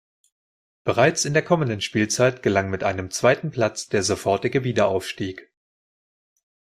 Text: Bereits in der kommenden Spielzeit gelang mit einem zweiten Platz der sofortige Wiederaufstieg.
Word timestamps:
Bereits 0.83 1.25
in 1.25 1.33
der 1.35 1.43
kommenden 1.43 1.79
Spielzeit 1.79 2.41
gelang 2.41 2.71
mit 2.71 2.83
einem 2.83 3.11
zweiten 3.11 3.51
Platz 3.51 3.87
der 3.87 4.01
sofortige 4.01 4.63
Wiederaufstieg. 4.63 5.53